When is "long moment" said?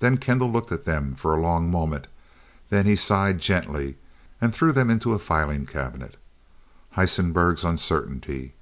1.40-2.08